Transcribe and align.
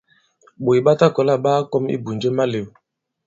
Ɓòt 0.63 0.79
ɓa 0.85 0.91
ta 0.99 1.07
kɔ̀la 1.15 1.35
ɓa 1.43 1.51
kakɔm 1.61 1.83
ibùnje 1.95 2.29
i 2.31 2.35
malew. 2.37 2.65